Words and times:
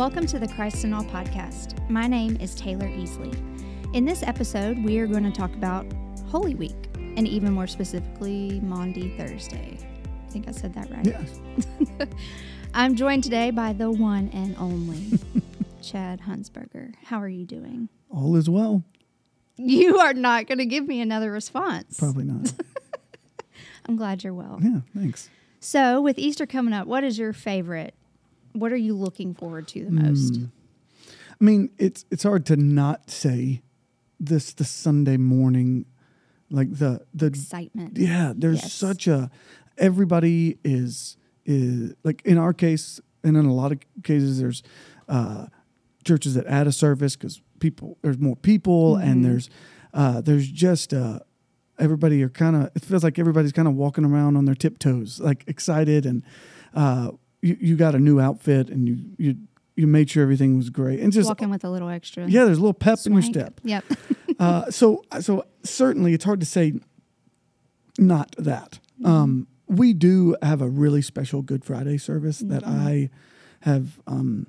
Welcome 0.00 0.26
to 0.28 0.38
the 0.38 0.48
Christ 0.48 0.84
in 0.84 0.94
All 0.94 1.04
podcast. 1.04 1.86
My 1.90 2.06
name 2.06 2.38
is 2.40 2.54
Taylor 2.54 2.86
Easley. 2.86 3.34
In 3.94 4.06
this 4.06 4.22
episode, 4.22 4.82
we 4.82 4.98
are 4.98 5.06
going 5.06 5.24
to 5.24 5.30
talk 5.30 5.52
about 5.52 5.84
Holy 6.28 6.54
Week, 6.54 6.88
and 6.94 7.28
even 7.28 7.52
more 7.52 7.66
specifically, 7.66 8.60
Maundy 8.60 9.14
Thursday. 9.18 9.76
I 10.26 10.30
think 10.30 10.48
I 10.48 10.52
said 10.52 10.72
that 10.72 10.90
right. 10.90 11.04
Yes. 11.04 11.38
I'm 12.74 12.96
joined 12.96 13.24
today 13.24 13.50
by 13.50 13.74
the 13.74 13.90
one 13.90 14.30
and 14.32 14.56
only 14.56 15.18
Chad 15.82 16.22
Hunsberger. 16.22 16.94
How 17.04 17.20
are 17.20 17.28
you 17.28 17.44
doing? 17.44 17.90
All 18.08 18.36
is 18.36 18.48
well. 18.48 18.82
You 19.58 19.98
are 19.98 20.14
not 20.14 20.46
going 20.46 20.60
to 20.60 20.66
give 20.66 20.86
me 20.86 21.02
another 21.02 21.30
response. 21.30 21.98
Probably 21.98 22.24
not. 22.24 22.54
I'm 23.84 23.96
glad 23.96 24.24
you're 24.24 24.32
well. 24.32 24.60
yeah, 24.62 24.80
thanks. 24.96 25.28
So, 25.60 26.00
with 26.00 26.18
Easter 26.18 26.46
coming 26.46 26.72
up, 26.72 26.86
what 26.86 27.04
is 27.04 27.18
your 27.18 27.34
favorite? 27.34 27.94
What 28.52 28.72
are 28.72 28.76
you 28.76 28.94
looking 28.94 29.34
forward 29.34 29.68
to 29.68 29.84
the 29.84 29.90
most? 29.90 30.34
Mm. 30.34 30.50
I 31.40 31.44
mean, 31.44 31.70
it's 31.78 32.04
it's 32.10 32.22
hard 32.22 32.44
to 32.46 32.56
not 32.56 33.10
say 33.10 33.62
this 34.18 34.52
the 34.52 34.64
Sunday 34.64 35.16
morning, 35.16 35.86
like 36.50 36.70
the 36.78 37.06
the 37.14 37.26
Excitement. 37.26 37.96
yeah. 37.96 38.32
There's 38.36 38.62
Yes. 38.62 38.72
such 38.72 39.06
a 39.06 39.30
everybody 39.78 40.58
is 40.64 41.16
is 41.46 41.94
like 42.04 42.22
in 42.24 42.36
our 42.38 42.52
case, 42.52 43.00
and 43.24 43.36
in 43.36 43.46
a 43.46 43.54
lot 43.54 43.72
of 43.72 43.78
cases, 44.02 44.38
there's 44.40 44.62
uh, 45.08 45.46
churches 46.04 46.34
that 46.34 46.46
add 46.46 46.66
a 46.66 46.72
service 46.72 47.16
because 47.16 47.40
people 47.60 47.96
there's 48.02 48.18
more 48.18 48.36
people, 48.36 48.96
Mhm. 48.96 49.02
and 49.04 49.24
there's 49.24 49.48
uh, 49.94 50.20
there's 50.20 50.48
just 50.48 50.92
uh, 50.92 51.20
everybody 51.78 52.22
are 52.22 52.28
kind 52.28 52.54
of 52.56 52.70
it 52.74 52.82
feels 52.84 53.02
like 53.02 53.18
everybody's 53.18 53.52
kind 53.52 53.66
of 53.68 53.74
walking 53.74 54.04
around 54.04 54.36
on 54.36 54.44
their 54.44 54.54
tiptoes, 54.54 55.18
like 55.20 55.44
excited, 55.46 56.04
and 56.04 56.22
uh, 56.74 57.12
you 57.42 57.56
you 57.60 57.76
got 57.76 57.94
a 57.94 57.98
new 57.98 58.20
outfit, 58.20 58.68
and 58.70 58.88
you 58.88 58.98
you 59.18 59.36
you 59.76 59.86
made 59.86 60.10
sure 60.10 60.22
everything 60.22 60.56
was 60.56 60.68
great, 60.70 61.00
and 61.00 61.12
just 61.12 61.28
Walking 61.28 61.48
with 61.50 61.64
a 61.64 61.70
little 61.70 61.88
extra. 61.88 62.26
yeah, 62.28 62.44
there's 62.44 62.58
a 62.58 62.60
little 62.60 62.74
pep 62.74 62.98
in 63.06 63.12
your 63.12 63.22
step. 63.22 63.60
Yep. 63.64 63.84
Uh, 64.38 64.70
so 64.70 65.04
so 65.20 65.44
certainly 65.64 66.14
it's 66.14 66.24
hard 66.24 66.40
to 66.40 66.46
say 66.46 66.72
not 67.98 68.34
that. 68.38 68.78
Um, 69.04 69.48
we 69.66 69.92
do 69.92 70.34
have 70.40 70.62
a 70.62 70.68
really 70.68 71.02
special 71.02 71.42
Good 71.42 71.62
Friday 71.62 71.98
service 71.98 72.38
that 72.38 72.62
Mhm. 72.62 72.68
I 72.86 73.10
have 73.60 74.00
um, 74.06 74.46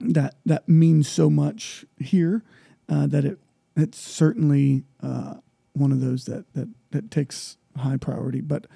that 0.00 0.34
that 0.44 0.68
means 0.68 1.06
so 1.08 1.30
much 1.30 1.84
here 1.98 2.42
uh, 2.88 3.06
that 3.06 3.24
it 3.24 3.38
it's 3.76 3.98
certainly 4.00 4.82
uh, 5.00 5.34
one 5.74 5.92
of 5.92 6.00
those 6.00 6.24
that 6.24 6.52
that 6.54 6.68
that 6.90 7.10
takes 7.12 7.56
high 7.76 7.96
priority. 7.96 8.40
But 8.40 8.66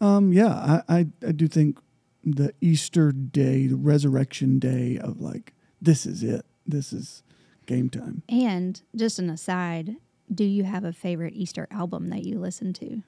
um, 0.00 0.32
yeah, 0.32 0.82
I, 0.88 0.98
I 0.98 1.06
I 1.28 1.32
do 1.32 1.46
think 1.46 1.78
the 2.24 2.54
Easter 2.60 3.12
day, 3.12 3.66
the 3.66 3.76
resurrection 3.76 4.58
day 4.58 4.98
of 4.98 5.20
like 5.20 5.52
this 5.80 6.06
is 6.06 6.22
it. 6.22 6.44
This 6.66 6.92
is 6.92 7.22
game 7.66 7.90
time. 7.90 8.22
And 8.28 8.80
just 8.96 9.18
an 9.18 9.28
aside, 9.30 9.96
do 10.32 10.44
you 10.44 10.64
have 10.64 10.84
a 10.84 10.92
favorite 10.92 11.34
Easter 11.34 11.66
album 11.70 12.08
that 12.08 12.24
you 12.24 12.38
listen 12.38 12.72
to? 12.74 13.02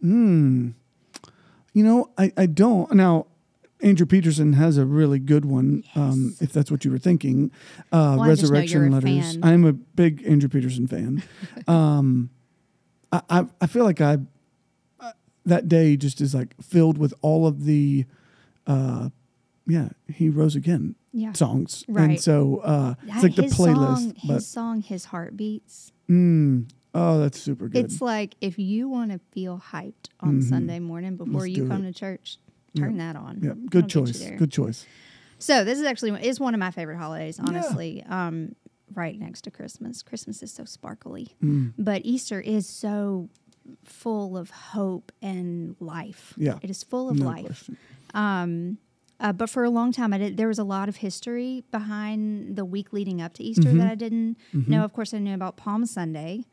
Hmm. 0.00 0.70
You 1.72 1.84
know, 1.84 2.10
I, 2.18 2.32
I 2.36 2.46
don't. 2.46 2.92
Now, 2.92 3.26
Andrew 3.82 4.06
Peterson 4.06 4.54
has 4.54 4.76
a 4.76 4.84
really 4.84 5.18
good 5.18 5.44
one, 5.44 5.84
um, 5.94 6.36
if 6.40 6.52
that's 6.52 6.70
what 6.70 6.84
you 6.84 6.90
were 6.90 6.98
thinking. 6.98 7.50
Uh, 7.92 8.16
Well, 8.18 8.22
I 8.22 8.34
just 8.34 8.42
know 8.42 8.58
Resurrection 8.58 8.90
Letters. 8.90 9.38
I'm 9.42 9.64
a 9.64 9.72
big 9.72 10.24
Andrew 10.26 10.48
Peterson 10.48 10.86
fan. 10.86 11.22
um, 11.68 12.30
I, 13.12 13.22
I, 13.30 13.46
I 13.60 13.66
feel 13.66 13.84
like 13.84 14.00
I, 14.00 14.18
uh, 14.98 15.12
that 15.46 15.68
day 15.68 15.96
just 15.96 16.20
is 16.20 16.34
like 16.34 16.54
filled 16.60 16.98
with 16.98 17.14
all 17.22 17.46
of 17.46 17.64
the, 17.64 18.04
uh, 18.66 19.08
yeah, 19.66 19.90
he 20.08 20.28
rose 20.28 20.56
again 20.56 20.96
Yeah. 21.12 21.32
songs. 21.32 21.84
Right. 21.88 22.10
And 22.10 22.20
so 22.20 22.58
uh, 22.58 22.94
it's 23.06 23.22
like 23.22 23.36
the 23.36 23.42
his 23.44 23.54
playlist. 23.54 23.96
Song, 23.96 24.14
but, 24.26 24.34
his 24.34 24.46
song, 24.48 24.80
His 24.82 25.04
Heart 25.06 25.36
Beats. 25.36 25.92
mm, 26.08 26.68
oh, 26.94 27.20
that's 27.20 27.40
super 27.40 27.68
good. 27.68 27.84
It's 27.84 28.00
like 28.00 28.34
if 28.40 28.58
you 28.58 28.88
want 28.88 29.12
to 29.12 29.20
feel 29.32 29.62
hyped 29.72 30.08
on 30.20 30.40
Mhm. 30.40 30.48
Sunday 30.48 30.80
morning 30.80 31.16
before 31.16 31.42
Let's 31.42 31.56
you 31.56 31.68
come 31.68 31.84
it. 31.84 31.92
to 31.92 31.98
church, 31.98 32.38
turn 32.76 32.96
that 32.98 33.16
on. 33.16 33.40
yeah, 33.42 33.52
good 33.70 33.84
you 33.94 34.06
choice. 34.06 34.30
Good 34.36 34.50
choice. 34.52 34.86
So 35.38 35.64
this 35.64 35.78
is 35.78 35.84
actually 35.86 36.12
is 36.26 36.38
one 36.40 36.52
of 36.54 36.60
my 36.60 36.70
favorite 36.70 36.98
holidays, 36.98 37.38
honestly. 37.38 38.02
Um, 38.08 38.54
right 38.94 39.16
next 39.18 39.42
to 39.42 39.50
Christmas. 39.52 40.02
Christmas 40.02 40.42
is 40.42 40.52
so 40.52 40.64
sparkly, 40.64 41.36
Mm, 41.42 41.74
but 41.78 42.02
Easter 42.04 42.40
is 42.40 42.68
so 42.68 43.28
full 43.84 44.36
of 44.36 44.50
hope 44.50 45.12
and 45.22 45.76
life. 45.78 46.34
Yeah. 46.36 46.58
It 46.62 46.70
is 46.70 46.82
full 46.82 47.08
of 47.08 47.18
no 47.18 47.26
life. 47.26 47.46
question. 47.46 47.76
Um, 48.14 48.78
uh, 49.18 49.32
but 49.32 49.50
for 49.50 49.64
a 49.64 49.70
long 49.70 49.92
time, 49.92 50.12
I 50.14 50.18
did. 50.18 50.36
There 50.38 50.48
was 50.48 50.58
a 50.58 50.64
lot 50.64 50.88
of 50.88 50.96
history 50.96 51.64
behind 51.70 52.56
the 52.56 52.64
week 52.64 52.92
leading 52.92 53.20
up 53.20 53.34
to 53.34 53.42
Easter 53.44 53.68
Mhm. 53.68 53.78
that 53.78 53.86
I 53.88 53.94
didn't 53.94 54.36
Mm-hmm. 54.54 54.70
know. 54.70 54.84
Of 54.84 54.92
course, 54.94 55.12
I 55.12 55.18
knew 55.18 55.34
about 55.34 55.56
Palm 55.58 55.84
Sunday, 55.84 56.44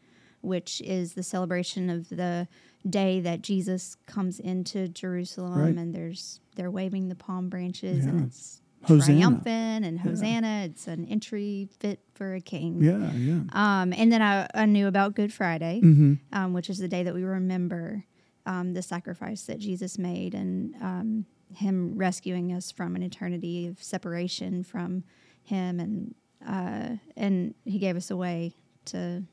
which 0.42 0.82
is 0.82 1.14
the 1.14 1.24
celebration 1.24 1.90
of 1.90 2.10
the 2.10 2.48
day 2.88 3.20
that 3.22 3.42
Jesus 3.42 3.96
comes 4.06 4.40
into 4.40 4.88
Jerusalem, 4.90 5.60
Right. 5.60 5.78
and 5.78 5.94
there's 5.96 6.40
they're 6.56 6.72
waving 6.72 7.08
the 7.08 7.16
palm 7.16 7.50
branches, 7.50 8.06
and 8.06 8.22
it's 8.26 8.62
Hosanna. 8.84 9.20
triumphant 9.20 9.86
and 9.86 10.00
Hosanna. 10.00 10.64
It's 10.66 10.88
an 10.88 11.06
entry 11.06 11.70
fit 11.80 12.00
for 12.16 12.34
a 12.34 12.42
king. 12.42 12.82
Yeah, 12.84 13.14
yeah. 13.14 13.42
Um, 13.54 13.94
and 13.94 14.12
then 14.12 14.22
I, 14.22 14.48
I 14.54 14.66
knew 14.66 14.88
about 14.88 15.16
Good 15.16 15.32
Friday, 15.32 15.82
Mm-hmm. 15.84 16.14
um, 16.34 16.54
which 16.54 16.70
is 16.70 16.80
the 16.80 16.88
day 16.88 17.04
that 17.04 17.14
we 17.14 17.24
remember 17.24 18.06
um, 18.46 18.74
the 18.74 18.82
sacrifice 18.82 19.44
that 19.44 19.60
Jesus 19.60 19.98
made 19.98 20.34
and 20.34 20.74
um, 20.82 21.26
Him 21.56 21.94
rescuing 21.98 22.52
us 22.54 22.72
from 22.72 22.96
an 22.96 23.04
eternity 23.04 23.68
of 23.68 23.82
separation 23.82 24.64
from 24.64 25.04
Him, 25.44 25.80
and 25.80 26.16
uh, 26.46 26.98
and 27.16 27.54
He 27.66 27.80
gave 27.80 27.96
us 27.96 28.12
a 28.12 28.18
way 28.18 28.54
to 28.86 29.24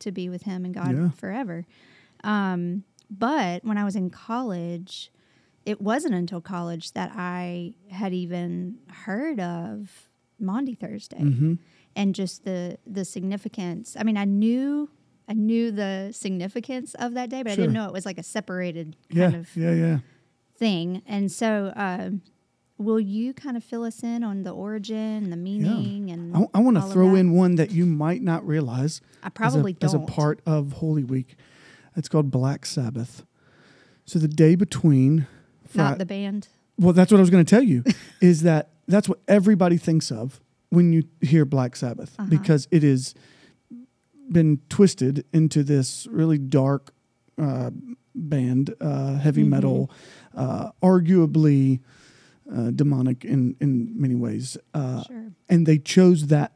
to 0.00 0.12
be 0.12 0.28
with 0.28 0.42
Him 0.42 0.64
and 0.64 0.74
God 0.74 0.92
Yeah. 0.96 1.10
forever. 1.10 1.66
Um, 2.22 2.84
but 3.10 3.64
when 3.64 3.78
I 3.78 3.84
was 3.84 3.96
in 3.96 4.10
college, 4.10 5.10
it 5.66 5.80
wasn't 5.80 6.14
until 6.14 6.40
college 6.40 6.92
that 6.92 7.12
I 7.14 7.74
had 7.90 8.12
even 8.12 8.78
heard 8.88 9.40
of 9.40 10.08
Maundy 10.38 10.74
Thursday 10.74 11.18
Mm-hmm. 11.20 11.54
and 11.96 12.14
just 12.14 12.44
the 12.44 12.78
the 12.86 13.04
significance. 13.04 13.96
I 13.98 14.02
mean, 14.02 14.16
I 14.16 14.24
knew 14.24 14.88
I 15.28 15.32
knew 15.32 15.70
the 15.70 16.10
significance 16.12 16.94
of 16.98 17.14
that 17.14 17.30
day, 17.30 17.42
but 17.42 17.52
I 17.52 17.56
didn't 17.56 17.72
know 17.72 17.86
it 17.86 17.92
was 17.92 18.04
like 18.06 18.18
a 18.18 18.22
separated 18.22 18.96
Yeah, 19.10 19.24
kind 19.30 19.36
of 19.36 19.56
yeah, 19.56 19.72
yeah. 19.72 19.98
Thing. 20.56 21.02
And 21.06 21.30
so, 21.30 21.72
um, 21.76 22.22
will 22.76 22.98
you 23.00 23.32
kind 23.32 23.56
of 23.56 23.62
fill 23.64 23.84
us 23.84 24.02
in 24.02 24.24
on 24.24 24.42
the 24.42 24.50
origin, 24.50 25.30
the 25.30 25.36
meaning, 25.36 26.10
and 26.10 26.36
I, 26.36 26.46
I 26.54 26.60
want 26.60 26.76
to 26.76 26.82
throw 26.82 27.14
in 27.14 27.32
one 27.32 27.54
that 27.54 27.70
you 27.70 27.86
might 27.86 28.20
not 28.22 28.46
realize 28.46 29.00
I 29.22 29.28
probably 29.28 29.76
as 29.80 29.94
a, 29.94 29.98
don't. 29.98 30.04
as 30.04 30.08
a 30.10 30.12
part 30.12 30.40
of 30.44 30.72
Holy 30.74 31.04
Week. 31.04 31.36
It's 31.96 32.08
called 32.08 32.30
Black 32.32 32.66
Sabbath. 32.66 33.24
So 34.06 34.18
the 34.18 34.26
day 34.28 34.54
between, 34.56 35.26
not 35.74 35.98
the 35.98 36.04
band. 36.06 36.48
well, 36.78 36.92
that's 36.92 37.10
what 37.12 37.18
I 37.18 37.20
was 37.20 37.30
going 37.30 37.44
to 37.44 37.48
tell 37.48 37.62
you, 37.62 37.84
is 38.20 38.42
that 38.42 38.70
that's 38.88 39.08
what 39.08 39.20
everybody 39.28 39.76
thinks 39.76 40.10
of 40.10 40.40
when 40.70 40.92
you 40.92 41.04
hear 41.20 41.44
Black 41.44 41.76
Sabbath 41.76 42.14
Uh-huh. 42.18 42.28
because 42.28 42.66
it 42.72 42.82
is 42.82 43.14
been 44.32 44.60
twisted 44.68 45.24
into 45.32 45.62
this 45.62 46.06
really 46.10 46.38
dark 46.38 46.92
uh, 47.40 47.70
band, 48.14 48.74
uh, 48.80 49.18
heavy 49.18 49.42
Mhm. 49.44 49.48
metal, 49.48 49.90
uh, 50.34 50.70
arguably 50.82 51.80
uh, 52.52 52.70
demonic 52.70 53.24
in 53.24 53.56
in 53.60 53.98
many 53.98 54.14
ways. 54.14 54.58
Uh, 54.74 55.02
Sure. 55.04 55.32
and 55.48 55.66
they 55.66 55.78
chose 55.78 56.26
that 56.26 56.52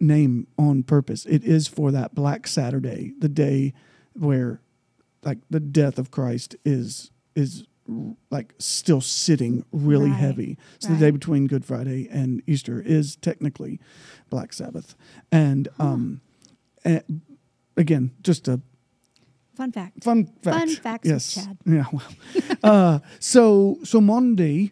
name 0.00 0.46
on 0.58 0.82
purpose. 0.82 1.24
It 1.26 1.44
is 1.44 1.68
for 1.68 1.92
that 1.92 2.12
Black 2.14 2.46
Saturday, 2.48 3.14
the 3.20 3.28
day 3.28 3.72
where 4.14 4.60
like 5.24 5.38
the 5.48 5.60
death 5.60 5.98
of 5.98 6.10
Christ 6.10 6.56
is 6.64 7.10
is 7.36 7.64
like 8.30 8.52
still 8.58 9.00
sitting 9.00 9.64
really 9.72 10.10
Right, 10.10 10.18
heavy. 10.18 10.58
So 10.80 10.88
the 10.92 10.98
day 10.98 11.10
between 11.10 11.46
Good 11.46 11.64
Friday 11.64 12.06
and 12.10 12.42
Easter 12.46 12.80
is 12.82 13.16
technically 13.16 13.80
Black 14.28 14.52
Sabbath. 14.52 14.94
And 15.32 15.68
um 15.78 16.20
and 16.84 17.22
again, 17.76 18.10
just 18.22 18.48
a 18.48 18.60
Fun 19.58 19.72
fact. 19.72 20.04
fun 20.04 20.26
fact. 20.42 20.56
Fun 20.58 20.68
facts 20.76 21.08
yes. 21.08 21.34
Chad. 21.34 21.58
Yeah. 21.66 21.84
Well. 21.92 22.02
uh, 22.62 22.98
so 23.18 23.78
so 23.82 24.00
Monday, 24.00 24.70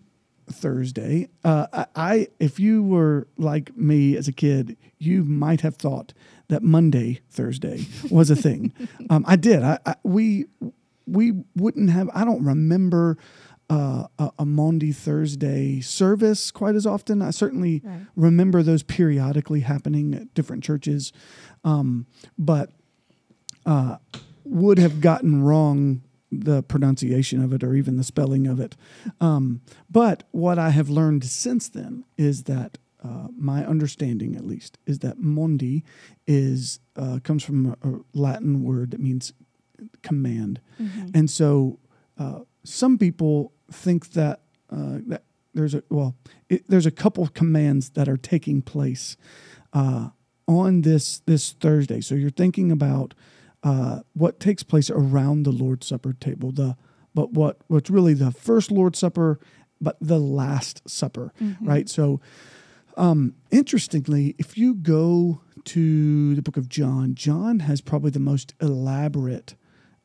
Thursday. 0.51 1.29
Uh, 1.45 1.67
I, 1.73 1.87
I 1.97 2.29
if 2.39 2.61
you 2.61 2.83
were 2.83 3.27
like 3.37 3.77
me 3.77 4.17
as 4.17 4.29
a 4.29 4.33
kid, 4.33 4.77
you 4.99 5.25
might 5.25 5.61
have 5.63 5.75
thought 5.77 6.13
that 6.49 6.63
Monday 6.63 7.21
Thursday 7.31 7.87
was 8.11 8.31
a 8.31 8.37
thing. 8.37 8.73
um, 9.11 9.25
I 9.27 9.35
did. 9.37 9.63
I, 9.65 9.79
I 9.85 9.95
we 10.05 10.47
we 11.07 11.33
wouldn't 11.57 11.91
have. 11.91 12.09
I 12.15 12.25
don't 12.25 12.45
remember. 12.45 13.19
Uh, 13.69 14.07
a, 14.21 14.31
a 14.39 14.47
Maundy 14.47 14.93
Thursday 14.93 15.81
service 15.81 16.53
quite 16.53 16.77
as 16.77 16.87
often. 16.87 17.21
I 17.21 17.33
certainly 17.33 17.83
Right. 17.85 18.03
remember 18.15 18.63
those 18.63 18.85
periodically 18.85 19.59
happening 19.63 20.15
at 20.15 20.33
different 20.35 20.63
churches, 20.63 21.13
um, 21.65 22.07
but 22.39 22.71
uh, 23.67 23.97
would 24.47 24.79
have 24.79 25.01
gotten 25.01 25.43
wrong 25.43 26.03
the 26.33 26.63
pronunciation 26.63 27.43
of 27.43 27.53
it 27.53 27.63
or 27.63 27.75
even 27.75 27.97
the 27.97 28.05
spelling 28.05 28.47
of 28.47 28.59
it. 28.61 28.77
Um, 29.21 29.61
but 29.91 30.25
what 30.33 30.59
I 30.59 30.71
have 30.71 30.89
learned 30.91 31.25
since 31.25 31.69
then 31.69 32.05
is 32.19 32.45
that 32.45 32.79
uh, 33.03 33.29
my 33.39 33.65
understanding 33.65 34.35
at 34.37 34.45
least 34.45 34.79
is 34.87 34.99
that 35.01 35.19
Maundy 35.21 35.85
is 36.27 36.81
uh, 36.97 37.21
comes 37.23 37.45
from 37.45 37.67
a, 37.83 37.89
a 37.89 38.01
Latin 38.13 38.63
word 38.65 38.91
that 38.91 39.01
means 39.01 39.33
command, 40.03 40.61
Mm-hmm. 40.81 41.09
and 41.15 41.31
so 41.31 41.79
uh, 42.19 42.41
some 42.65 42.99
people 42.99 43.53
think 43.71 44.11
that 44.13 44.41
uh, 44.71 44.99
that 45.07 45.23
there's 45.55 45.75
a 45.75 45.83
well, 45.89 46.15
it, 46.49 46.65
there's 46.69 46.87
a 46.87 46.91
couple 46.91 47.23
of 47.23 47.33
commands 47.35 47.91
that 47.91 48.09
are 48.09 48.17
taking 48.17 48.63
place 48.63 49.17
uh, 49.73 50.09
on 50.49 50.83
this 50.83 51.21
this 51.27 51.53
Thursday. 51.53 52.01
So 52.01 52.15
you're 52.15 52.31
thinking 52.31 52.73
about 52.73 53.15
uh, 53.67 54.01
what 54.15 54.39
takes 54.39 54.63
place 54.63 54.91
around 54.91 55.43
the 55.43 55.51
Lord's 55.65 55.87
Supper 55.89 56.13
table. 56.13 56.53
The 56.53 56.77
but 57.15 57.33
what 57.33 57.55
what's 57.67 57.91
really 57.91 58.15
the 58.15 58.31
first 58.31 58.71
Lord's 58.71 58.99
Supper, 58.99 59.41
but 59.81 59.97
the 60.01 60.21
Last 60.21 60.89
Supper, 60.89 61.33
Mm-hmm. 61.41 61.69
right? 61.69 61.89
So 61.89 62.21
um, 62.97 63.35
interestingly, 63.51 64.35
if 64.39 64.57
you 64.57 64.75
go 64.75 65.41
to 65.65 66.35
the 66.37 66.43
book 66.43 66.57
of 66.57 66.69
John, 66.69 67.15
John 67.15 67.59
has 67.61 67.81
probably 67.81 68.11
the 68.11 68.21
most 68.21 68.55
elaborate 68.61 69.57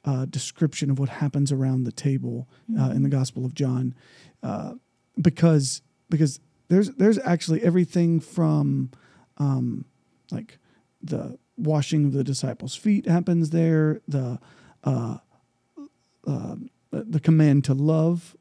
uh, 0.03 0.25
description 0.25 0.89
of 0.89 0.97
what 0.97 1.09
happens 1.09 1.51
around 1.51 1.83
the 1.83 1.91
table 1.91 2.49
uh, 2.79 2.89
in 2.89 3.03
the 3.03 3.09
Gospel 3.09 3.45
of 3.45 3.53
John, 3.53 3.93
uh, 4.41 4.73
because 5.21 5.81
because 6.09 6.39
there's 6.69 6.89
there's 6.95 7.19
actually 7.19 7.61
everything 7.63 8.19
from 8.19 8.89
um, 9.37 9.85
like 10.31 10.57
the 11.03 11.37
washing 11.61 12.05
of 12.05 12.13
the 12.13 12.23
disciples' 12.23 12.75
feet 12.75 13.07
happens 13.07 13.49
there, 13.51 14.01
the 14.07 14.39
uh, 14.83 15.17
uh, 16.27 16.55
the 16.91 17.19
command 17.19 17.63
to 17.65 17.73
love 17.73 18.35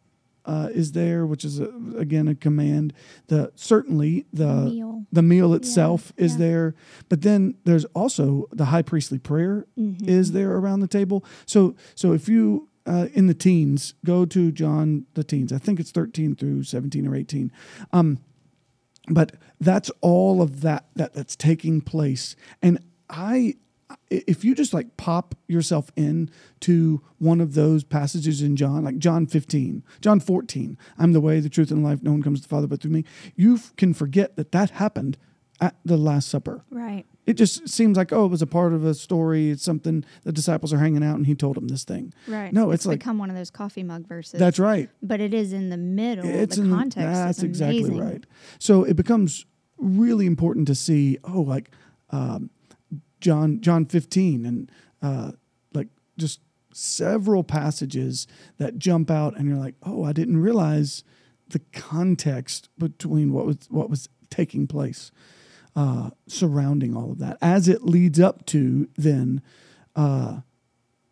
uh, 0.44 0.68
is 0.72 0.92
there, 0.92 1.24
which 1.26 1.44
is 1.44 1.60
a, 1.60 1.70
again 1.96 2.28
a 2.28 2.34
command. 2.34 2.92
The 3.28 3.52
certainly 3.54 4.26
the 4.32 4.64
meal. 4.64 5.04
the 5.12 5.22
meal 5.22 5.54
itself 5.54 6.12
is 6.16 6.32
yeah. 6.32 6.38
there, 6.38 6.74
but 7.08 7.22
then 7.22 7.54
there's 7.64 7.84
also 7.94 8.48
the 8.50 8.66
high 8.66 8.82
priestly 8.82 9.18
prayer 9.18 9.66
Mm-hmm. 9.78 10.08
is 10.08 10.32
there 10.32 10.52
around 10.52 10.80
the 10.80 10.88
table. 10.88 11.24
So 11.46 11.74
so 11.94 12.12
if 12.12 12.28
you 12.28 12.68
uh, 12.86 13.08
in 13.12 13.26
the 13.26 13.34
teens 13.34 13.94
go 14.04 14.24
to 14.26 14.50
John 14.50 15.06
the 15.14 15.24
teens, 15.24 15.52
I 15.52 15.58
think 15.58 15.78
it's 15.78 15.90
thirteen 15.92 16.34
through 16.34 16.64
seventeen 16.64 17.06
or 17.06 17.14
eighteen. 17.14 17.52
Um, 17.92 18.18
but 19.08 19.32
that's 19.60 19.90
all 20.00 20.42
of 20.42 20.60
that 20.62 20.86
that 20.96 21.14
that's 21.14 21.36
taking 21.36 21.80
place 21.80 22.36
and 22.62 22.78
i 23.10 23.54
if 24.08 24.44
you 24.44 24.54
just 24.54 24.72
like 24.72 24.96
pop 24.96 25.34
yourself 25.48 25.90
in 25.96 26.30
to 26.60 27.02
one 27.18 27.40
of 27.40 27.54
those 27.54 27.82
passages 27.84 28.40
in 28.40 28.54
john 28.56 28.84
like 28.84 28.98
john 28.98 29.26
15 29.26 29.82
john 30.00 30.20
14 30.20 30.78
i'm 30.98 31.12
the 31.12 31.20
way 31.20 31.40
the 31.40 31.48
truth 31.48 31.70
and 31.72 31.84
the 31.84 31.88
life 31.88 32.02
no 32.02 32.12
one 32.12 32.22
comes 32.22 32.40
to 32.40 32.42
the 32.46 32.48
father 32.48 32.66
but 32.68 32.80
through 32.80 32.92
me 32.92 33.04
you 33.34 33.54
f- 33.56 33.74
can 33.76 33.92
forget 33.92 34.36
that 34.36 34.52
that 34.52 34.70
happened 34.70 35.18
at 35.60 35.74
the 35.84 35.96
last 35.96 36.28
supper 36.28 36.64
Right. 36.70 37.04
it 37.26 37.34
just 37.34 37.68
seems 37.68 37.96
like 37.96 38.12
oh 38.12 38.24
it 38.26 38.28
was 38.28 38.40
a 38.42 38.46
part 38.46 38.72
of 38.72 38.84
a 38.84 38.94
story 38.94 39.50
it's 39.50 39.62
something 39.64 40.04
the 40.22 40.32
disciples 40.32 40.72
are 40.72 40.78
hanging 40.78 41.02
out 41.02 41.16
and 41.16 41.26
he 41.26 41.34
told 41.34 41.56
them 41.56 41.66
this 41.68 41.82
thing 41.84 42.14
Right. 42.28 42.52
no 42.52 42.70
it's, 42.70 42.86
like 42.86 43.00
become 43.00 43.18
one 43.18 43.28
of 43.28 43.36
those 43.36 43.50
coffee 43.50 43.82
mug 43.82 44.06
verses. 44.06 44.38
that's 44.38 44.58
right 44.60 44.88
But 45.02 45.20
it 45.20 45.34
is 45.34 45.52
in 45.52 45.68
the 45.68 45.76
middle. 45.76 46.24
it's 46.26 46.56
the 46.56 46.62
in 46.62 46.70
context 46.70 47.12
that's 47.12 47.42
exactly 47.42 47.90
right 48.00 48.24
so 48.60 48.84
it 48.84 48.94
becomes 48.94 49.44
really 49.78 50.26
important 50.26 50.66
to 50.68 50.74
see 50.76 51.18
oh 51.24 51.40
like 51.42 51.70
um, 52.10 52.50
john 53.20 53.60
john 53.60 53.84
15 53.84 54.46
and 54.46 54.70
uh, 55.02 55.32
like 55.72 55.88
just 56.18 56.40
several 56.72 57.42
passages 57.42 58.26
that 58.58 58.78
jump 58.78 59.10
out 59.10 59.36
and 59.36 59.48
you're 59.48 59.58
like 59.58 59.74
oh 59.82 60.04
i 60.04 60.12
didn't 60.12 60.38
realize 60.38 61.04
the 61.48 61.60
context 61.72 62.68
between 62.78 63.32
what 63.32 63.46
was 63.46 63.58
what 63.70 63.90
was 63.90 64.08
taking 64.30 64.66
place 64.66 65.10
uh, 65.76 66.10
surrounding 66.26 66.96
all 66.96 67.12
of 67.12 67.18
that. 67.18 67.38
As 67.40 67.68
it 67.68 67.84
leads 67.84 68.18
up 68.18 68.46
to 68.46 68.88
then 68.96 69.42
uh, 69.94 70.40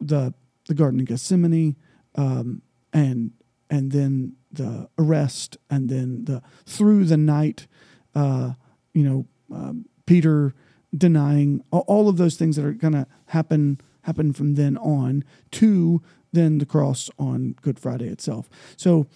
the 0.01 0.35
the 0.67 0.75
Garden 0.75 1.01
of 1.01 1.07
Gethsemane, 1.07 1.77
um, 2.15 2.63
and 2.93 3.33
and 3.71 3.93
then 3.93 4.35
the 4.51 4.89
arrest, 4.99 5.57
and 5.71 5.89
then 5.89 6.25
the 6.25 6.43
through 6.67 7.05
the 7.05 7.17
night, 7.17 7.67
uh, 8.15 8.53
you 8.93 9.03
know, 9.03 9.27
um, 9.55 9.87
Peter 10.07 10.55
denying 10.97 11.63
all, 11.71 12.09
of 12.09 12.17
those 12.17 12.37
things 12.37 12.57
that 12.57 12.65
are 12.65 12.73
going 12.73 12.95
to 12.95 13.07
happen 13.27 13.81
happen 14.03 14.33
from 14.33 14.55
then 14.55 14.79
on 14.79 15.23
to 15.51 16.01
then 16.33 16.59
the 16.59 16.67
cross 16.67 17.11
on 17.19 17.55
Good 17.61 17.79
Friday 17.79 18.07
itself. 18.07 18.49
So, 18.77 19.07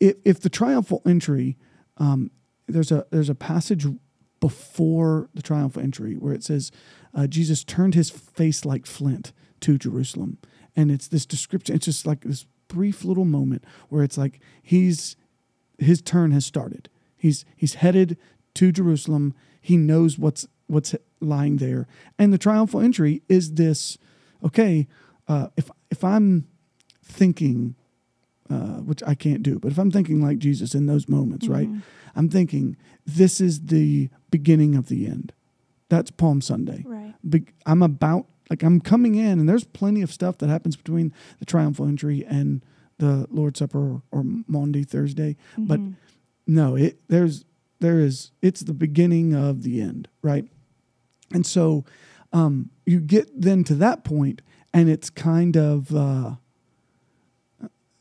if 0.00 0.16
if 0.24 0.40
the 0.40 0.48
triumphal 0.48 1.02
entry, 1.06 1.56
um, 1.98 2.30
there's 2.66 2.90
a 2.90 3.06
there's 3.10 3.28
a 3.28 3.34
passage 3.34 3.86
before 4.40 5.28
the 5.34 5.42
triumphal 5.42 5.82
entry 5.82 6.14
where 6.14 6.32
it 6.32 6.42
says 6.42 6.72
uh, 7.14 7.26
Jesus 7.26 7.62
turned 7.62 7.94
his 7.94 8.10
face 8.10 8.64
like 8.64 8.86
flint 8.86 9.32
to 9.60 9.78
Jerusalem, 9.78 10.38
and 10.74 10.90
it's 10.90 11.08
this 11.08 11.26
description. 11.26 11.76
It's 11.76 11.84
just 11.84 12.06
like 12.06 12.22
this 12.22 12.46
brief 12.68 13.04
little 13.04 13.26
moment 13.26 13.64
where 13.88 14.02
it's 14.02 14.18
like 14.18 14.40
he's 14.62 15.16
his 15.78 16.00
turn 16.00 16.30
has 16.32 16.46
started. 16.46 16.88
He's 17.16 17.44
he's 17.56 17.74
headed 17.74 18.16
to 18.54 18.72
Jerusalem. 18.72 19.34
He 19.60 19.76
knows 19.76 20.18
what's 20.18 20.48
what's 20.72 20.94
lying 21.20 21.58
there, 21.58 21.86
and 22.18 22.32
the 22.32 22.38
triumphal 22.38 22.80
entry 22.80 23.22
is 23.28 23.54
this. 23.54 23.98
Okay, 24.44 24.88
uh, 25.28 25.48
if 25.56 25.70
if 25.90 26.02
I'm 26.02 26.46
thinking, 27.04 27.74
uh, 28.50 28.78
which 28.80 29.02
I 29.06 29.14
can't 29.14 29.42
do, 29.42 29.58
but 29.58 29.72
if 29.72 29.78
I'm 29.78 29.90
thinking 29.90 30.22
like 30.22 30.38
Jesus 30.38 30.74
in 30.74 30.86
those 30.86 31.08
moments, 31.08 31.46
right? 31.48 31.68
I'm 32.14 32.28
thinking 32.28 32.76
this 33.06 33.40
is 33.40 33.66
the 33.66 34.08
beginning 34.30 34.74
of 34.74 34.88
the 34.88 35.06
end. 35.06 35.32
That's 35.88 36.10
Palm 36.10 36.40
Sunday. 36.40 36.84
Right. 36.86 37.14
Be- 37.28 37.46
I'm 37.66 37.82
about 37.82 38.26
like 38.50 38.62
I'm 38.62 38.80
coming 38.80 39.14
in, 39.14 39.38
and 39.38 39.48
there's 39.48 39.64
plenty 39.64 40.02
of 40.02 40.12
stuff 40.12 40.38
that 40.38 40.48
happens 40.48 40.76
between 40.76 41.12
the 41.38 41.44
triumphal 41.46 41.86
entry 41.86 42.24
and 42.26 42.64
the 42.98 43.26
Lord's 43.30 43.58
Supper 43.58 43.78
or, 43.78 44.02
or 44.10 44.22
Maundy 44.46 44.84
Thursday, 44.84 45.36
but 45.56 45.80
Mm-hmm. 45.80 45.92
no, 46.46 46.76
it 46.76 46.98
there's 47.08 47.44
there 47.80 47.98
is 48.00 48.30
it's 48.42 48.60
the 48.62 48.74
beginning 48.74 49.34
of 49.34 49.62
the 49.62 49.80
end, 49.80 50.08
right? 50.22 50.46
And 51.34 51.46
so 51.46 51.84
um, 52.32 52.70
you 52.86 53.00
get 53.00 53.28
then 53.40 53.64
to 53.64 53.74
that 53.76 54.04
point, 54.04 54.42
and 54.72 54.88
it's 54.88 55.10
kind 55.10 55.56
of 55.56 55.94
uh, 55.94 56.36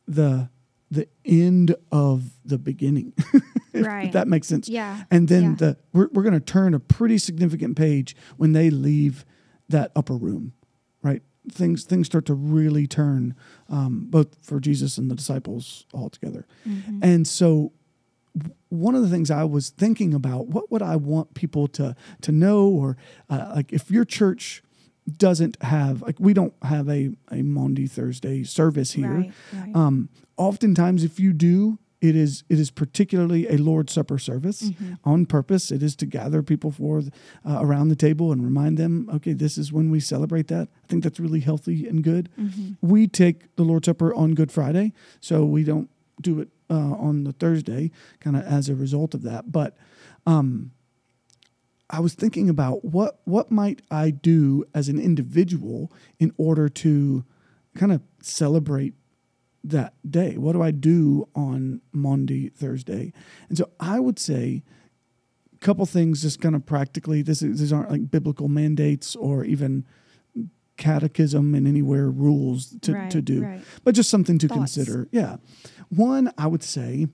the 0.08 0.50
the 0.90 1.08
end 1.24 1.74
of 1.92 2.32
the 2.44 2.58
beginning. 2.58 3.14
if 3.74 3.86
Right. 3.86 4.12
that 4.12 4.28
makes 4.28 4.48
sense. 4.48 4.68
Yeah. 4.68 5.04
And 5.10 5.30
then 5.30 5.44
Yeah. 5.44 5.56
the 5.56 5.78
we're, 5.94 6.10
we're 6.12 6.24
going 6.24 6.34
to 6.34 6.40
turn 6.42 6.74
a 6.74 6.80
pretty 6.82 7.18
significant 7.18 7.78
page 7.78 8.14
when 8.36 8.52
they 8.52 8.70
leave 8.70 9.24
that 9.70 9.92
upper 9.96 10.16
room, 10.18 10.52
right? 11.02 11.22
Things 11.50 11.86
things 11.86 12.08
start 12.08 12.26
to 12.26 12.34
really 12.34 12.88
turn, 12.88 13.36
um, 13.70 14.08
both 14.10 14.36
for 14.44 14.60
Jesus 14.60 14.98
and 14.98 15.10
the 15.10 15.16
disciples 15.16 15.86
all 15.94 16.10
together. 16.10 16.46
Mm-hmm. 16.68 17.00
And 17.02 17.26
so, 17.28 17.72
one 18.70 18.96
of 18.96 19.02
the 19.02 19.10
things 19.10 19.30
I 19.30 19.44
was 19.44 19.70
thinking 19.70 20.14
about, 20.14 20.48
what 20.48 20.72
would 20.72 20.82
I 20.82 20.96
want 20.96 21.34
people 21.34 21.68
to 21.70 21.96
to 22.22 22.32
know, 22.32 22.68
or 22.68 22.98
uh, 23.30 23.52
like 23.56 23.74
if 23.74 23.92
your 23.92 24.06
church 24.06 24.64
doesn't 25.18 25.62
have 25.64 26.02
like 26.02 26.20
we 26.20 26.34
don't 26.34 26.54
have 26.64 26.88
a 26.90 27.12
a 27.32 27.42
Maundy 27.42 27.88
Thursday 27.88 28.44
service 28.44 28.92
here. 28.94 29.10
Right. 29.12 29.32
Right. 29.54 29.76
Um, 29.76 30.10
oftentimes, 30.38 31.04
if 31.04 31.20
you 31.20 31.34
do, 31.34 31.80
it 32.00 32.16
is 32.16 32.44
it 32.50 32.60
is 32.60 32.72
particularly 32.72 33.48
a 33.48 33.58
Lord's 33.58 33.92
Supper 33.94 34.18
service 34.18 34.62
Mm-hmm. 34.70 34.94
on 35.04 35.26
purpose. 35.26 35.72
It 35.72 35.84
is 35.84 35.96
to 35.98 36.06
gather 36.06 36.42
people 36.44 36.72
for 36.72 37.00
uh, 37.46 37.60
around 37.62 37.90
the 37.90 37.96
table 37.96 38.32
and 38.32 38.44
remind 38.44 38.78
them, 38.78 39.10
okay, 39.14 39.34
this 39.34 39.58
is 39.58 39.74
when 39.74 39.92
we 39.92 40.00
celebrate 40.00 40.48
that. 40.48 40.70
I 40.84 40.88
think 40.88 41.04
that's 41.04 41.20
really 41.20 41.42
healthy 41.42 41.88
and 41.88 42.04
good. 42.04 42.30
Mm-hmm. 42.40 42.74
We 42.88 43.08
take 43.08 43.56
the 43.56 43.64
Lord's 43.64 43.88
Supper 43.88 44.14
on 44.14 44.36
Good 44.36 44.52
Friday, 44.52 44.94
so 45.20 45.44
we 45.46 45.64
don't 45.64 45.90
do 46.22 46.40
it 46.40 46.50
uh, 46.72 46.96
on 46.96 47.26
the 47.26 47.34
Thursday, 47.34 47.92
kind 48.22 48.38
of 48.38 48.44
as 48.44 48.70
a 48.70 48.76
result 48.76 49.14
of 49.14 49.24
that. 49.24 49.52
But 49.52 49.78
um, 50.26 50.72
I 51.90 52.00
was 52.00 52.14
thinking 52.14 52.50
about 52.50 52.86
what 52.86 53.20
what 53.26 53.52
might 53.52 53.82
I 53.92 54.10
do 54.12 54.64
as 54.74 54.88
an 54.88 55.00
individual 55.00 55.92
in 56.20 56.34
order 56.38 56.70
to 56.70 57.26
kind 57.76 57.92
of 57.92 58.02
celebrate 58.22 58.94
that 59.64 59.94
day. 60.10 60.38
What 60.38 60.54
do 60.54 60.62
I 60.62 60.72
do 60.72 61.28
on 61.36 61.82
Monday, 61.92 62.50
Thursday? 62.50 63.14
And 63.50 63.58
so 63.58 63.70
I 63.80 64.00
would 64.00 64.18
say 64.18 64.64
a 65.54 65.58
couple 65.60 65.86
things 65.86 66.22
just 66.22 66.42
kind 66.42 66.56
of 66.56 66.66
practically. 66.66 67.22
This 67.22 67.42
is, 67.42 67.60
these 67.60 67.74
aren't 67.74 67.92
like 67.92 68.10
biblical 68.10 68.48
mandates 68.48 69.16
or 69.16 69.44
even 69.44 69.86
catechism 70.82 71.56
and 71.56 71.66
anywhere 71.68 72.10
rules 72.10 72.76
to, 72.82 72.94
Right, 72.94 73.12
to 73.12 73.22
do, 73.22 73.44
right. 73.44 73.62
but 73.84 73.96
just 73.96 74.10
something 74.10 74.38
to 74.40 74.48
Thoughts. 74.48 74.76
consider. 74.76 75.08
Yeah. 75.12 75.38
One, 75.90 76.32
I 76.38 76.48
would 76.48 76.64
say, 76.64 77.08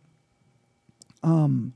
um, 1.22 1.74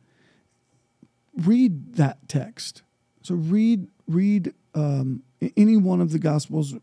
read 1.35 1.95
that 1.95 2.27
text. 2.27 2.81
So 3.23 3.35
read 3.35 3.87
read 4.07 4.53
um, 4.73 5.23
any 5.55 5.77
one 5.77 6.01
of 6.01 6.11
the 6.11 6.19
Gospels 6.19 6.73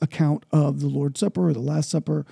account 0.00 0.44
of 0.52 0.80
the 0.80 0.86
Lord's 0.86 1.20
Supper 1.20 1.48
or 1.48 1.52
the 1.52 1.60
Last 1.60 1.90
Supper. 1.90 2.24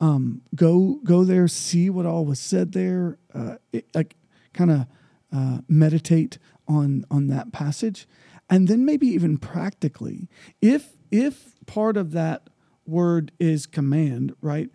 Um, 0.00 0.42
go 0.54 1.00
go 1.04 1.24
there, 1.24 1.48
see 1.48 1.88
what 1.90 2.06
all 2.06 2.24
was 2.24 2.40
said 2.40 2.72
there. 2.72 3.18
Uh, 3.32 3.56
it, 3.72 3.86
like 3.94 4.16
kind 4.52 4.70
of 4.70 4.86
uh, 5.32 5.58
meditate 5.68 6.38
on 6.68 7.04
on 7.10 7.28
that 7.28 7.52
passage, 7.52 8.06
and 8.50 8.68
then 8.68 8.84
maybe 8.84 9.06
even 9.06 9.38
practically, 9.38 10.28
if 10.60 10.96
if 11.10 11.54
part 11.66 11.96
of 11.96 12.12
that 12.12 12.48
word 12.86 13.32
is 13.38 13.66
command, 13.66 14.34
right? 14.40 14.70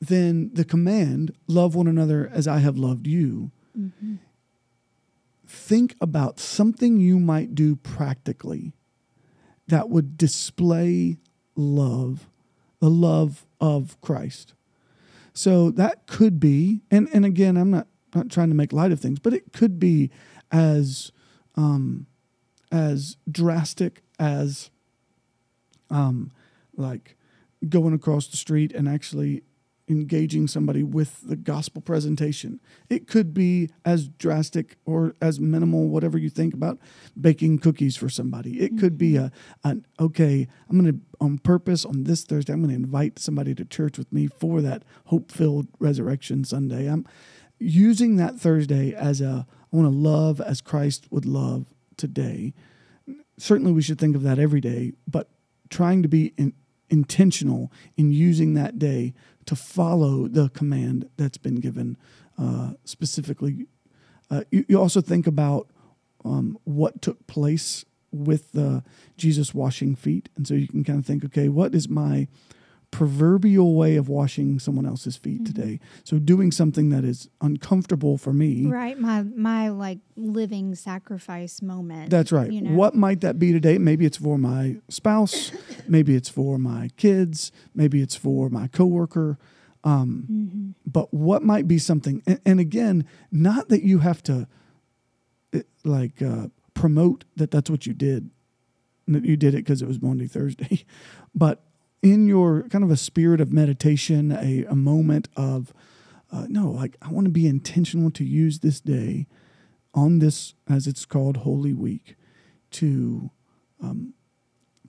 Then 0.00 0.50
the 0.54 0.64
command, 0.64 1.34
love 1.46 1.74
one 1.74 1.86
another 1.86 2.30
as 2.32 2.48
I 2.48 2.58
have 2.58 2.78
loved 2.78 3.06
you. 3.06 3.50
Think 5.46 5.94
about 6.00 6.38
something 6.40 6.98
you 7.00 7.18
might 7.18 7.54
do 7.54 7.76
practically 7.76 8.72
that 9.68 9.88
would 9.90 10.16
display 10.16 11.18
love, 11.54 12.28
the 12.80 12.90
love 12.90 13.46
of 13.60 14.00
Christ. 14.00 14.54
So 15.32 15.70
that 15.72 16.06
could 16.06 16.40
be, 16.40 16.82
and, 16.90 17.08
and 17.12 17.24
again, 17.24 17.56
I'm 17.56 17.70
not, 17.70 17.86
not 18.14 18.30
trying 18.30 18.48
to 18.48 18.54
make 18.54 18.72
light 18.72 18.92
of 18.92 19.00
things, 19.00 19.18
but 19.18 19.32
it 19.32 19.52
could 19.52 19.78
be 19.78 20.10
as 20.50 21.12
um, 21.56 22.06
as 22.70 23.16
drastic 23.30 24.02
as 24.18 24.70
um, 25.90 26.30
like 26.76 27.16
going 27.68 27.94
across 27.94 28.26
the 28.28 28.36
street 28.36 28.72
and 28.72 28.88
actually 28.88 29.42
engaging 29.90 30.46
somebody 30.46 30.82
with 30.82 31.28
the 31.28 31.36
gospel 31.36 31.82
presentation. 31.82 32.60
It 32.88 33.08
could 33.08 33.34
be 33.34 33.70
as 33.84 34.08
drastic 34.08 34.76
or 34.84 35.16
as 35.20 35.40
minimal, 35.40 35.88
whatever 35.88 36.16
you 36.16 36.30
think 36.30 36.54
about 36.54 36.78
baking 37.20 37.58
cookies 37.58 37.96
for 37.96 38.08
somebody. 38.08 38.60
It 38.60 38.78
could 38.78 38.96
be 38.96 39.16
a 39.16 39.32
an 39.64 39.84
okay, 39.98 40.46
I'm 40.68 40.78
gonna 40.78 40.98
on 41.20 41.38
purpose 41.38 41.84
on 41.84 42.04
this 42.04 42.22
Thursday, 42.22 42.52
I'm 42.52 42.62
gonna 42.62 42.74
invite 42.74 43.18
somebody 43.18 43.54
to 43.56 43.64
church 43.64 43.98
with 43.98 44.12
me 44.12 44.28
for 44.28 44.60
that 44.62 44.84
hope 45.06 45.32
filled 45.32 45.66
resurrection 45.78 46.44
Sunday. 46.44 46.86
I'm 46.86 47.04
using 47.58 48.16
that 48.16 48.38
Thursday 48.38 48.94
as 48.94 49.20
a 49.20 49.46
I 49.72 49.76
want 49.76 49.86
to 49.86 49.96
love 49.96 50.40
as 50.40 50.60
Christ 50.60 51.06
would 51.10 51.26
love 51.26 51.66
today. 52.00 52.54
Certainly 53.38 53.72
we 53.72 53.82
should 53.82 53.98
think 53.98 54.16
of 54.16 54.22
that 54.22 54.38
every 54.38 54.60
day, 54.60 54.92
but 55.06 55.28
trying 55.68 56.02
to 56.02 56.08
be 56.08 56.32
in, 56.36 56.54
intentional 56.88 57.70
in 57.96 58.10
using 58.10 58.54
that 58.54 58.78
day 58.78 59.14
to 59.46 59.54
follow 59.54 60.26
the 60.26 60.48
command 60.48 61.08
that's 61.16 61.38
been 61.38 61.56
given 61.56 61.96
uh, 62.38 62.72
specifically. 62.84 63.66
Uh, 64.30 64.42
you, 64.50 64.64
you 64.68 64.80
also 64.80 65.00
think 65.00 65.26
about 65.26 65.68
um, 66.24 66.58
what 66.64 67.02
took 67.02 67.26
place 67.26 67.84
with 68.12 68.52
the 68.52 68.82
Jesus 69.16 69.54
washing 69.54 69.94
feet, 69.94 70.28
and 70.36 70.46
so 70.46 70.54
you 70.54 70.68
can 70.68 70.84
kind 70.84 70.98
of 70.98 71.06
think, 71.06 71.24
okay, 71.24 71.48
what 71.48 71.74
is 71.74 71.88
my 71.88 72.26
proverbial 72.90 73.74
way 73.74 73.96
of 73.96 74.08
washing 74.08 74.58
someone 74.58 74.84
else's 74.84 75.16
feet 75.16 75.44
today? 75.44 75.78
So 76.04 76.18
doing 76.18 76.50
something 76.50 76.88
that 76.90 77.04
is 77.04 77.28
uncomfortable 77.40 78.18
for 78.18 78.32
me. 78.32 78.66
Right. 78.66 78.98
My 78.98 79.22
my 79.22 79.68
like 79.68 79.98
living 80.16 80.74
sacrifice 80.74 81.62
moment. 81.62 82.10
That's 82.10 82.32
right. 82.32 82.50
You 82.50 82.62
know? 82.62 82.72
What 82.72 82.94
might 82.94 83.20
that 83.20 83.38
be 83.38 83.52
today? 83.52 83.78
Maybe 83.78 84.04
it's 84.06 84.16
for 84.16 84.38
my 84.38 84.76
spouse. 84.88 85.52
maybe 85.88 86.14
it's 86.14 86.28
for 86.28 86.58
my 86.58 86.90
kids. 86.96 87.52
Maybe 87.74 88.02
it's 88.02 88.16
for 88.16 88.48
my 88.50 88.66
coworker. 88.68 89.38
Um, 89.82 90.26
Mm-hmm. 90.30 90.70
But 90.84 91.14
what 91.14 91.42
might 91.42 91.66
be 91.66 91.78
something? 91.78 92.22
And, 92.26 92.40
and 92.44 92.60
again, 92.60 93.06
not 93.32 93.68
that 93.70 93.82
you 93.82 94.00
have 94.00 94.22
to 94.24 94.46
eh, 95.54 95.62
like 95.84 96.20
uh, 96.20 96.48
promote 96.74 97.24
that 97.36 97.50
that's 97.50 97.70
what 97.70 97.86
you 97.86 97.94
did. 97.94 98.30
and 99.06 99.16
That 99.16 99.24
you 99.24 99.36
did 99.38 99.54
it 99.54 99.58
because 99.58 99.80
it 99.80 99.88
was 99.88 100.02
Monday, 100.02 100.26
Thursday, 100.26 100.84
but 101.34 101.62
in 102.02 102.26
your 102.26 102.62
kind 102.68 102.84
of 102.84 102.90
a 102.90 102.96
spirit 102.96 103.40
of 103.40 103.52
meditation, 103.52 104.32
a, 104.32 104.64
a 104.64 104.76
moment 104.76 105.28
of 105.36 105.72
uh, 106.32 106.46
no, 106.48 106.70
like 106.70 106.96
I 107.02 107.10
want 107.10 107.26
to 107.26 107.30
be 107.30 107.46
intentional 107.46 108.10
to 108.12 108.24
use 108.24 108.60
this 108.60 108.80
day 108.80 109.26
on 109.94 110.20
this, 110.20 110.54
as 110.68 110.86
it's 110.86 111.04
called, 111.04 111.38
Holy 111.38 111.72
Week, 111.72 112.16
to 112.72 113.30
um, 113.82 114.14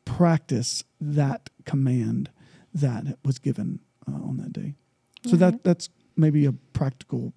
practice 0.06 0.84
that 1.00 1.50
command 1.66 2.30
that 2.74 3.18
was 3.26 3.40
given 3.40 3.80
uh, 4.08 4.14
on 4.14 4.38
that 4.38 4.54
day. 4.54 4.76
So 5.26 5.36
that 5.36 5.64
that's 5.64 5.90
maybe 6.16 6.46
a 6.46 6.52
practical 6.52 7.34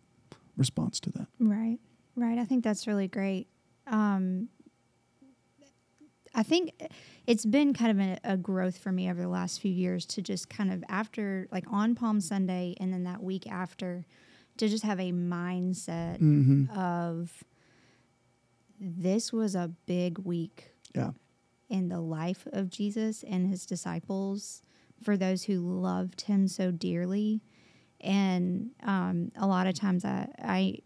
response 0.57 1.01
to 1.01 1.11
that. 1.13 1.27
Right, 1.39 1.79
right. 2.17 2.39
I 2.39 2.45
think 2.45 2.65
that's 2.65 2.87
really 2.87 3.09
great. 3.09 3.49
Um, 3.87 4.49
I 6.35 6.43
think 6.43 6.73
it's 7.27 7.45
been 7.47 7.73
kind 7.75 7.91
of 8.01 8.07
a, 8.07 8.19
a 8.33 8.37
growth 8.37 8.79
for 8.79 8.91
me 8.91 9.09
over 9.11 9.21
the 9.23 9.29
last 9.29 9.61
few 9.61 9.71
years 9.73 10.05
to 10.07 10.23
just 10.23 10.49
kind 10.51 10.73
of 10.73 10.83
after, 10.89 11.47
like 11.53 11.65
on 11.71 11.95
Palm 11.95 12.21
Sunday 12.21 12.75
and 12.81 12.93
then 12.93 13.05
that 13.05 13.23
week 13.23 13.47
after, 13.51 14.05
to 14.57 14.69
just 14.69 14.85
have 14.85 14.99
a 15.01 15.13
mindset 15.13 16.19
hmm 16.19 16.65
of 16.77 17.45
this 18.81 19.33
was 19.33 19.55
a 19.55 19.71
big 19.87 20.19
week 20.19 20.71
Yeah. 20.95 21.13
in 21.69 21.89
the 21.89 22.01
life 22.01 22.47
of 22.53 22.69
Jesus 22.71 23.23
and 23.23 23.49
his 23.49 23.65
disciples 23.67 24.63
for 25.03 25.17
those 25.17 25.45
who 25.45 25.61
loved 25.61 26.23
him 26.23 26.49
so 26.49 26.71
dearly. 26.71 27.41
And 28.01 28.71
um, 28.83 29.31
a 29.37 29.47
lot 29.47 29.67
of 29.67 29.75
times 29.75 30.05
I, 30.05 30.29
I 30.39 30.79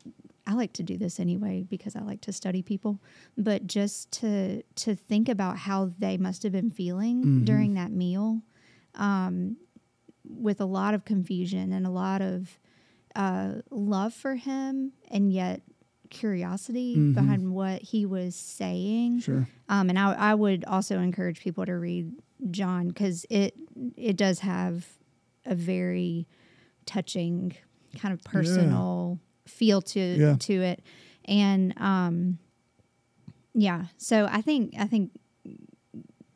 I 0.49 0.55
like 0.55 0.73
to 0.75 0.83
do 0.83 0.97
this 0.97 1.21
anyway 1.21 1.63
because 1.69 1.95
I 1.95 2.01
like 2.01 2.23
to 2.23 2.33
study 2.33 2.63
people, 2.63 3.01
but 3.37 3.67
just 3.67 4.11
to 4.21 4.63
to 4.63 4.95
think 4.97 5.29
about 5.29 5.59
how 5.59 5.93
they 5.99 6.17
must 6.17 6.43
have 6.43 6.53
been 6.53 6.71
feeling 6.71 7.23
Mhm. 7.25 7.45
during 7.45 7.75
that 7.75 7.93
meal, 7.93 8.43
um, 8.95 9.59
with 10.25 10.61
a 10.61 10.65
lot 10.65 10.95
of 10.95 11.05
confusion 11.05 11.73
and 11.73 11.87
a 11.87 11.91
lot 11.91 12.23
of 12.23 12.59
uh, 13.15 13.57
love 13.71 14.15
for 14.15 14.37
him, 14.37 14.93
and 15.11 15.33
yet 15.33 15.63
curiosity 16.11 16.97
Mhm. 16.97 17.15
behind 17.15 17.53
what 17.53 17.83
he 17.83 18.07
was 18.07 18.35
saying. 18.35 19.21
Sure. 19.21 19.47
Um, 19.69 19.91
and 19.91 19.99
I, 19.99 20.13
I 20.15 20.35
would 20.35 20.65
also 20.65 20.99
encourage 21.01 21.41
people 21.41 21.67
to 21.67 21.75
read 21.75 22.13
John 22.51 22.89
because 22.89 23.27
it 23.29 23.55
it 23.97 24.17
does 24.17 24.39
have 24.41 24.87
a 25.45 25.55
very 25.55 26.27
touching 26.87 27.55
kind 27.97 28.13
of 28.15 28.23
personal 28.25 29.19
feel 29.49 29.81
to 29.83 30.01
Yeah. 30.01 30.37
to 30.39 30.53
it, 30.63 30.83
and 31.25 31.75
um, 31.81 32.39
yeah. 33.55 33.87
So 33.97 34.27
I 34.31 34.41
think 34.43 34.75
I 34.79 34.87
think 34.87 35.13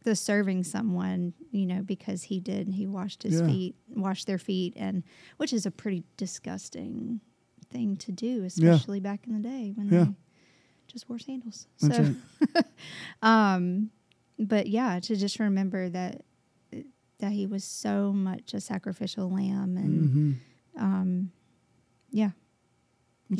the 0.04 0.16
serving 0.16 0.64
someone, 0.64 1.32
you 1.52 1.64
know, 1.66 1.82
because 1.82 2.24
he 2.24 2.40
did 2.40 2.68
he 2.68 2.86
washed 2.86 3.22
his 3.22 3.40
Yeah. 3.40 3.46
feet, 3.46 3.76
washed 3.88 4.26
their 4.26 4.38
feet, 4.38 4.74
and 4.76 5.02
which 5.36 5.52
is 5.52 5.64
a 5.66 5.70
pretty 5.70 6.02
disgusting 6.16 7.20
thing 7.70 7.96
to 7.96 8.12
do, 8.12 8.42
especially 8.44 9.00
back 9.00 9.26
in 9.26 9.32
the 9.34 9.40
day 9.48 9.72
when 9.74 9.88
Yeah. 9.88 10.04
they 10.06 10.14
just 10.88 11.08
wore 11.08 11.18
sandals. 11.18 11.66
That's 11.80 11.96
so. 11.96 12.02
right. 12.02 12.64
Um, 13.22 13.90
but 14.38 14.66
yeah, 14.66 14.98
to 15.00 15.14
just 15.16 15.38
remember 15.38 15.88
that 15.90 16.22
that 17.20 17.30
he 17.30 17.46
was 17.46 17.62
so 17.62 18.12
much 18.12 18.52
a 18.52 18.60
sacrificial 18.60 19.30
lamb, 19.30 19.76
and 19.76 20.10
hmm 20.10 20.32
um, 20.76 21.30
yeah, 22.10 22.30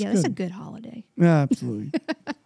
Yeah, 0.01 0.13
that's 0.13 0.25
a 0.25 0.29
good. 0.29 0.37
good 0.37 0.51
holiday. 0.53 1.05
Yeah, 1.17 1.39
absolutely. 1.43 1.93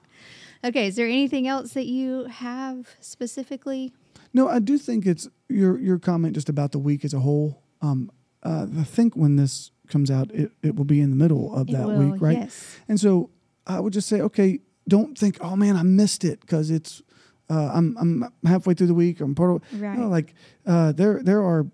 Okay, 0.64 0.88
is 0.88 0.96
there 0.96 1.06
anything 1.06 1.46
else 1.46 1.74
that 1.74 1.86
you 1.86 2.24
have 2.24 2.88
specifically? 3.00 3.92
no, 4.32 4.48
I 4.48 4.58
do 4.58 4.78
think 4.78 5.06
it's 5.06 5.28
your 5.48 5.78
your 5.78 5.98
comment 5.98 6.34
just 6.34 6.48
about 6.48 6.72
the 6.72 6.78
week 6.78 7.04
as 7.04 7.14
a 7.14 7.20
whole. 7.20 7.62
Um, 7.82 8.10
uh, 8.42 8.66
I 8.78 8.82
think 8.84 9.14
when 9.14 9.36
this 9.36 9.70
comes 9.88 10.10
out, 10.10 10.32
it, 10.32 10.50
it 10.62 10.74
will 10.74 10.84
be 10.84 11.00
in 11.00 11.10
the 11.10 11.16
middle 11.16 11.54
of 11.54 11.68
It 11.68 11.72
that 11.72 11.86
will, 11.86 12.10
week, 12.10 12.20
right? 12.20 12.38
Yes. 12.38 12.78
And 12.88 12.98
so 12.98 13.30
I 13.66 13.78
would 13.80 13.92
just 13.92 14.08
say, 14.08 14.20
okay, 14.20 14.60
don't 14.88 15.16
think, 15.16 15.38
oh 15.40 15.56
man, 15.56 15.76
I 15.76 15.82
missed 15.82 16.24
it 16.24 16.40
because 16.40 16.70
it's 16.70 17.02
uh, 17.48 17.70
I'm 17.72 17.96
I'm 17.98 18.32
halfway 18.44 18.74
through 18.74 18.88
the 18.88 18.94
week. 18.94 19.20
I'm 19.20 19.34
part 19.34 19.50
of 19.62 19.80
Right. 19.80 19.98
no, 19.98 20.08
like 20.08 20.34
uh, 20.66 20.92
there 20.92 21.22
there 21.22 21.42
are 21.42 21.66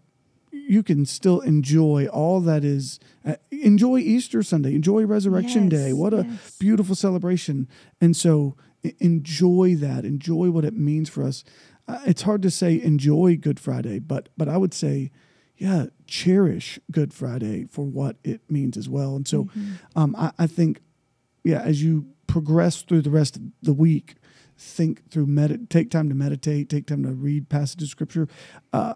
you 0.53 0.83
can 0.83 1.05
still 1.07 1.41
enjoy 1.41 2.07
all 2.07 2.41
that 2.41 2.65
is 2.65 3.01
uh, 3.25 3.35
enjoy 3.51 3.99
Easter 3.99 4.43
Sunday, 4.43 4.75
enjoy 4.75 5.05
Resurrection 5.05 5.69
Day. 5.69 5.93
What 5.93 6.13
a 6.15 6.27
yes. 6.29 6.57
beautiful 6.59 6.95
celebration! 6.95 7.69
And 8.01 8.17
so 8.17 8.57
enjoy 9.01 9.75
that, 9.77 10.05
enjoy 10.05 10.51
what 10.51 10.65
it 10.65 10.75
means 10.75 11.09
for 11.09 11.25
us. 11.25 11.45
Uh, 11.89 12.01
it's 12.07 12.23
hard 12.23 12.43
to 12.43 12.51
say 12.51 12.81
enjoy 12.81 13.37
Good 13.37 13.59
Friday, 13.59 13.99
but 13.99 14.29
but 14.37 14.49
I 14.49 14.57
would 14.57 14.75
say, 14.75 15.11
yeah, 15.57 15.87
cherish 16.07 16.79
Good 16.91 17.13
Friday 17.13 17.65
for 17.65 17.85
what 17.85 18.17
it 18.23 18.41
means 18.51 18.77
as 18.77 18.89
well. 18.89 19.17
And 19.17 19.27
so, 19.27 19.45
Mm-hmm. 19.45 19.73
um, 19.97 20.15
I, 20.17 20.33
I 20.39 20.47
think, 20.47 20.81
yeah, 21.45 21.61
as 21.63 21.83
you 21.83 22.07
progress 22.27 22.83
through 22.83 23.03
the 23.03 23.11
rest 23.11 23.37
of 23.37 23.43
the 23.63 23.73
week, 23.73 24.15
think 24.57 25.11
through 25.11 25.27
medit, 25.27 25.69
take 25.69 25.91
time 25.91 26.09
to 26.09 26.15
meditate, 26.15 26.69
take 26.69 26.87
time 26.87 27.03
to 27.03 27.13
read 27.13 27.49
passages 27.49 27.89
of 27.89 27.91
scripture. 27.91 28.29
Uh, 28.73 28.95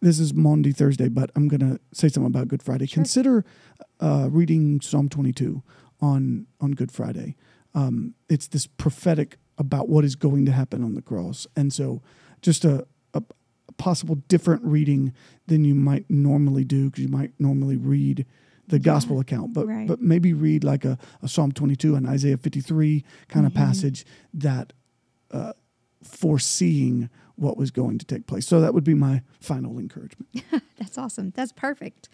this 0.00 0.18
is 0.20 0.32
Monday, 0.34 0.72
Thursday, 0.72 1.08
but 1.08 1.30
I'm 1.34 1.48
going 1.48 1.60
to 1.60 1.80
say 1.92 2.08
something 2.08 2.26
about 2.26 2.48
Good 2.48 2.62
Friday. 2.62 2.86
Sure. 2.86 2.94
Consider 3.02 3.44
uh, 4.00 4.28
reading 4.30 4.80
Psalm 4.80 5.08
22 5.08 5.62
on 6.00 6.46
on 6.60 6.72
Good 6.72 6.92
Friday. 6.92 7.36
Um, 7.74 8.14
it's 8.28 8.46
this 8.48 8.66
prophetic 8.66 9.36
about 9.58 9.88
what 9.88 10.04
is 10.04 10.14
going 10.16 10.44
to 10.46 10.52
happen 10.52 10.82
on 10.84 10.94
the 10.94 11.02
cross, 11.02 11.46
and 11.56 11.72
so 11.72 12.02
just 12.42 12.64
a, 12.64 12.86
a, 13.14 13.22
a 13.68 13.72
possible 13.72 14.16
different 14.28 14.62
reading 14.62 15.12
than 15.46 15.64
you 15.64 15.74
might 15.74 16.04
normally 16.08 16.64
do 16.64 16.90
because 16.90 17.02
you 17.04 17.08
might 17.10 17.32
normally 17.38 17.76
read 17.76 18.24
the 18.68 18.78
gospel 18.78 19.20
account, 19.20 19.52
but 19.52 19.66
Right. 19.66 19.86
but 19.86 20.00
maybe 20.00 20.32
read 20.32 20.64
like 20.64 20.84
a, 20.84 20.98
a 21.22 21.28
Psalm 21.28 21.52
22 21.52 21.94
and 21.94 22.06
Isaiah 22.08 22.36
53 22.36 23.04
kind 23.28 23.46
of 23.46 23.52
Mm-hmm. 23.52 23.62
passage 23.62 24.04
that 24.34 24.72
uh, 25.30 25.52
foreseeing 26.06 27.10
what 27.36 27.56
was 27.56 27.70
going 27.70 27.98
to 27.98 28.06
take 28.06 28.26
place. 28.26 28.46
So 28.46 28.60
that 28.60 28.74
would 28.74 28.84
be 28.84 28.94
my 28.94 29.22
final 29.40 29.78
encouragement. 29.78 30.28
That's 30.78 30.96
awesome. 30.96 31.32
That's 31.36 31.52
perfect. 31.52 32.08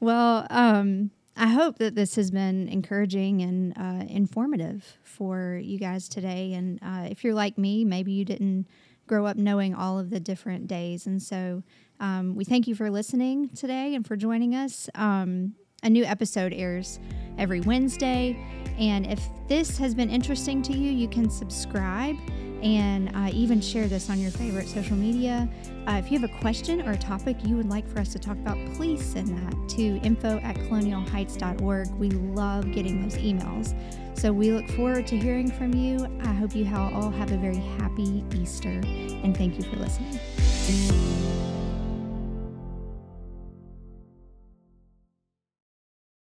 Well, 0.00 0.46
um, 0.50 1.10
I 1.36 1.48
hope 1.48 1.78
that 1.78 1.94
this 1.94 2.16
has 2.16 2.30
been 2.30 2.68
encouraging 2.68 3.42
and 3.42 3.72
uh, 3.76 4.04
informative 4.08 4.98
for 5.04 5.60
you 5.62 5.78
guys 5.78 6.08
today. 6.08 6.52
And 6.54 6.80
uh, 6.82 7.08
if 7.10 7.22
you're 7.22 7.34
like 7.34 7.56
me, 7.56 7.84
maybe 7.84 8.12
you 8.12 8.24
didn't 8.24 8.66
grow 9.06 9.26
up 9.26 9.36
knowing 9.36 9.74
all 9.74 9.98
of 9.98 10.10
the 10.10 10.20
different 10.20 10.66
days. 10.66 11.06
And 11.06 11.22
so 11.22 11.62
um, 11.98 12.34
we 12.34 12.44
thank 12.44 12.66
you 12.66 12.74
for 12.74 12.90
listening 12.90 13.50
today 13.50 13.94
and 13.94 14.06
for 14.06 14.16
joining 14.16 14.54
us. 14.54 14.88
Um, 14.94 15.54
a 15.82 15.90
new 15.90 16.04
episode 16.04 16.52
airs 16.52 16.98
every 17.38 17.60
Wednesday. 17.60 18.36
And 18.78 19.06
if 19.06 19.22
this 19.48 19.78
has 19.78 19.94
been 19.94 20.10
interesting 20.10 20.62
to 20.62 20.72
you, 20.72 20.90
you 20.90 21.08
can 21.08 21.30
subscribe 21.30 22.16
and 22.62 23.14
uh, 23.14 23.30
even 23.32 23.60
share 23.60 23.88
this 23.88 24.10
on 24.10 24.20
your 24.20 24.30
favorite 24.30 24.68
social 24.68 24.96
media. 24.96 25.48
Uh, 25.86 25.92
if 25.92 26.10
you 26.10 26.18
have 26.18 26.28
a 26.28 26.40
question 26.40 26.80
or 26.86 26.92
a 26.92 26.98
topic 26.98 27.36
you 27.44 27.56
would 27.56 27.68
like 27.68 27.88
for 27.88 27.98
us 27.98 28.12
to 28.12 28.18
talk 28.18 28.36
about, 28.36 28.56
please 28.74 29.04
send 29.04 29.28
that 29.28 29.68
to 29.70 29.98
info 29.98 30.38
at 30.38 30.56
colonialheights.org. 30.56 31.90
We 31.92 32.10
love 32.10 32.72
getting 32.72 33.02
those 33.02 33.16
emails. 33.16 33.74
So 34.18 34.32
we 34.32 34.52
look 34.52 34.68
forward 34.70 35.06
to 35.08 35.16
hearing 35.16 35.50
from 35.50 35.72
you. 35.74 36.06
I 36.22 36.32
hope 36.32 36.54
you 36.54 36.68
all 36.74 37.10
have 37.10 37.32
a 37.32 37.38
very 37.38 37.56
happy 37.56 38.24
Easter, 38.34 38.68
and 38.68 39.36
thank 39.36 39.56
you 39.56 39.64
for 39.64 39.76
listening. 39.76 41.39